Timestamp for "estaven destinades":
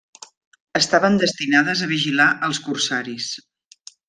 0.79-1.83